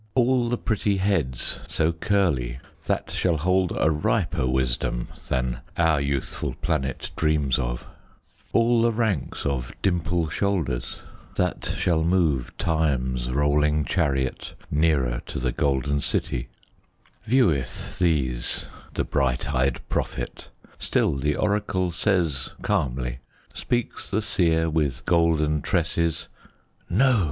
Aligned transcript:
All 0.15 0.49
the 0.49 0.57
pretty 0.57 0.97
heads 0.97 1.59
so 1.69 1.91
curly 1.91 2.57
That 2.85 3.11
shall 3.11 3.37
hold 3.37 3.71
a 3.79 3.91
riper 3.91 4.47
wisdom 4.47 5.09
Than 5.29 5.59
our 5.77 6.01
youthful 6.01 6.55
planet 6.55 7.11
dreams 7.15 7.59
of; 7.59 7.85
All 8.51 8.81
the 8.81 8.91
ranks 8.91 9.45
of 9.45 9.71
dimple 9.83 10.27
shoulders, 10.29 10.97
That 11.35 11.65
shall 11.77 12.01
move 12.03 12.57
Time's 12.57 13.29
rolling 13.31 13.85
chariot 13.85 14.55
Nearer 14.71 15.21
to 15.27 15.37
the 15.37 15.51
golden 15.51 15.99
city; 15.99 16.47
Vieweth 17.27 17.99
these 17.99 18.65
the 18.95 19.03
blue 19.03 19.29
eyed 19.53 19.87
prophet, 19.87 20.49
Still 20.79 21.13
the 21.15 21.35
oracle 21.35 21.91
says 21.91 22.53
calmly, 22.63 23.19
Speaks 23.53 24.09
the 24.09 24.23
seer 24.23 24.67
with 24.67 25.05
golden 25.05 25.61
tresses 25.61 26.27
"No! 26.89 27.19